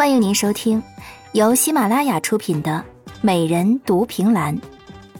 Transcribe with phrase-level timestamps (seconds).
[0.00, 0.82] 欢迎您收听
[1.32, 2.82] 由喜马拉雅出品的
[3.20, 4.58] 《美人独凭栏》，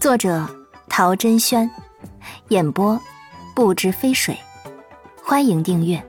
[0.00, 0.48] 作者
[0.88, 1.70] 陶珍轩，
[2.48, 2.98] 演播
[3.54, 4.34] 不知飞水。
[5.22, 6.02] 欢迎订阅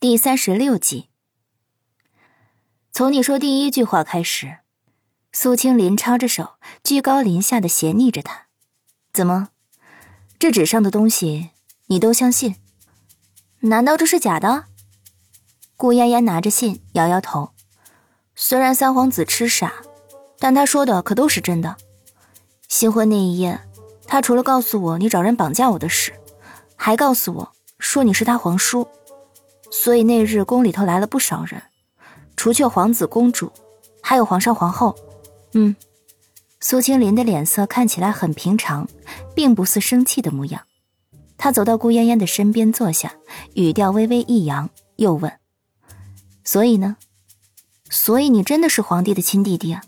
[0.00, 1.08] 第三十六集。
[2.90, 4.58] 从你说第一句话开始，
[5.30, 8.46] 苏青林抄着手，居高临下的斜睨着他。
[9.12, 9.50] 怎么，
[10.36, 11.50] 这纸上的东西
[11.86, 12.56] 你都相信？
[13.60, 14.64] 难道这是假的？
[15.76, 17.50] 顾嫣嫣拿着信，摇摇头。
[18.34, 19.72] 虽然三皇子痴傻，
[20.38, 21.76] 但他说的可都是真的。
[22.68, 23.60] 新婚那一夜，
[24.06, 26.12] 他除了告诉我你找人绑架我的事，
[26.76, 28.86] 还告诉我说你是他皇叔。
[29.70, 31.60] 所以那日宫里头来了不少人，
[32.36, 33.50] 除却皇子公主，
[34.00, 34.96] 还有皇上皇后。
[35.52, 35.74] 嗯，
[36.60, 38.88] 苏青林的脸色看起来很平常，
[39.34, 40.62] 并不似生气的模样。
[41.36, 43.12] 他走到顾嫣嫣的身边坐下，
[43.54, 45.32] 语调微微一扬，又问。
[46.44, 46.96] 所以呢？
[47.90, 49.82] 所以你真的是皇帝的亲弟弟啊！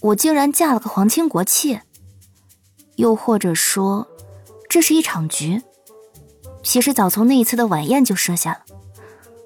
[0.00, 1.80] 我竟然嫁了个皇亲国戚，
[2.96, 4.06] 又或者说，
[4.68, 5.62] 这是一场局？
[6.62, 8.60] 其实早从那一次的晚宴就设下了，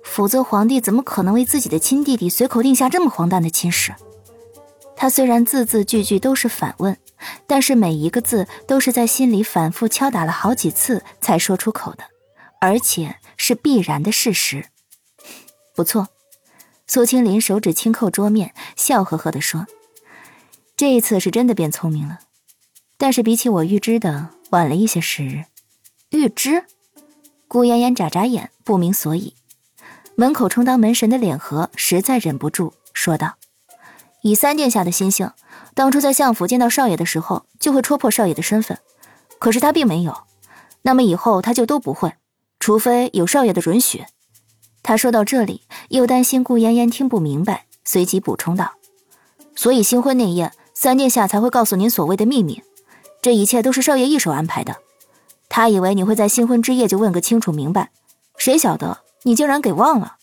[0.04, 3.94] 否则皇帝怎么可能为自己的亲弟弟随口定下这么荒诞的亲事？
[4.96, 6.96] 他虽然字字句句都是反问，
[7.46, 12.04] 但是每一个字都是在心里反复敲打了好几次才说出口的，
[12.60, 14.66] 而且是必然的事实。
[15.74, 16.08] 不错。
[16.92, 19.68] 苏青林手指轻扣桌面，笑呵呵地说
[20.76, 22.18] ：“这一次是真的变聪明了，
[22.98, 25.44] 但是比起我预知的晚了一些时日。”
[26.10, 26.64] 预知？
[27.46, 29.34] 顾嫣嫣眨眨眼，不明所以。
[30.16, 33.36] 门口充当门神的脸和实在忍不住说道
[34.22, 35.30] ：“以三殿下的心性，
[35.74, 38.76] 当初在相府见到少爷的时候，就会戳破少爷的身份。
[39.38, 40.24] 可是他并没有，
[40.82, 42.14] 那么以后他就都不会，
[42.58, 44.06] 除非有少爷的准许。”
[44.90, 48.72] 他说到这里，又担心顾嫣嫣听不明白，随即补充道
[49.54, 52.64] ：“所以新婚那夜，三殿下才会告诉您所谓的秘密。
[53.22, 54.78] 这一切都是少爷一手安排的。
[55.48, 57.90] 他以为你会在新婚之夜就问个清楚明白，
[58.36, 60.16] 谁晓得你竟然给忘了。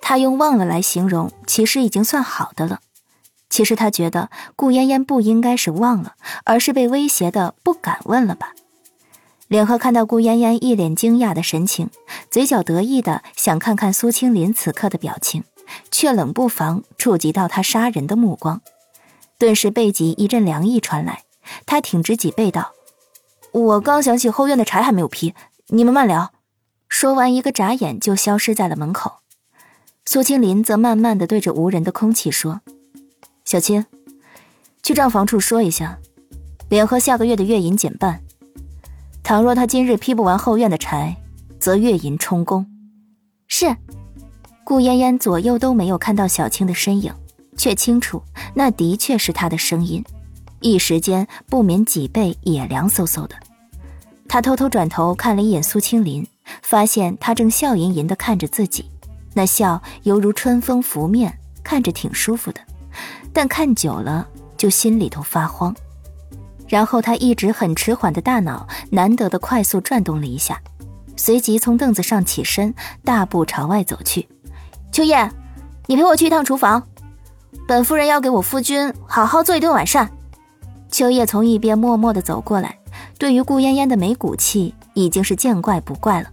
[0.00, 2.80] 他用忘了来形容，其实已经算好的了。
[3.50, 8.54] 其实他觉得顾嫣嫣不应该是忘了，而是被威胁的不敢问了吧。”
[9.48, 11.88] 脸鹤看到顾嫣嫣一脸惊讶的神情，
[12.30, 15.44] 嘴角得意的想看看苏青林此刻的表情，
[15.92, 18.60] 却冷不防触及到他杀人的目光，
[19.38, 21.22] 顿时背脊一阵凉意传来。
[21.64, 22.72] 他挺直脊背道
[23.52, 25.32] ：“我刚想起后院的柴还没有劈，
[25.68, 26.32] 你们慢聊。”
[26.88, 29.18] 说完，一个眨眼就消失在了门口。
[30.04, 32.62] 苏青林则慢慢的对着无人的空气说
[33.44, 33.86] ：“小青，
[34.82, 36.00] 去账房处说一下，
[36.68, 38.22] 脸鹤下个月的月银减半。”
[39.26, 41.16] 倘若他今日劈不完后院的柴，
[41.58, 42.64] 则月银充公。
[43.48, 43.76] 是，
[44.62, 47.12] 顾嫣嫣左右都没有看到小青的身影，
[47.56, 48.22] 却清楚
[48.54, 50.04] 那的确是他的声音，
[50.60, 53.34] 一时间不免脊背也凉飕飕的。
[54.28, 56.24] 他偷偷转头看了一眼苏青林，
[56.62, 58.84] 发现他正笑吟吟地看着自己，
[59.34, 62.60] 那笑犹如春风拂面，看着挺舒服的，
[63.32, 65.74] 但看久了就心里头发慌。
[66.68, 70.60] 然后他一直很迟缓的大脑难得的快速转动了一下，
[71.16, 74.28] 随即从凳子上起身，大步朝外走去。
[74.90, 75.30] 秋叶，
[75.86, 76.82] 你陪我去一趟厨房，
[77.66, 80.10] 本夫人要给我夫君好好做一顿晚膳。
[80.90, 82.78] 秋叶从一边默默的走过来，
[83.18, 86.30] 对于顾嫣嫣的没骨气已经是见怪不怪了。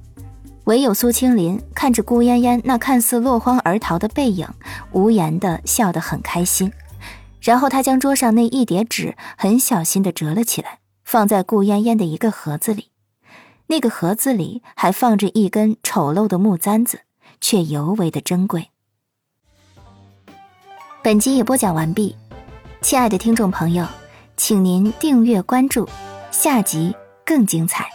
[0.65, 4.47] 唯有苏青林看着顾嫣嫣那看似落荒而逃的背影，
[4.93, 6.71] 无言的笑得很开心。
[7.43, 12.89] 然后他将桌上那一叠纸很小心的折了起来，放在顾嫣嫣的一个盒子里。
[13.67, 17.01] 那个盒子里还放着一根丑陋的木簪子，
[17.41, 18.69] 却尤为的珍贵。
[21.03, 22.15] 本集已播讲完毕，
[22.81, 23.85] 亲爱的听众朋友，
[24.37, 25.87] 请您订阅关注，
[26.31, 27.92] 下集更精彩。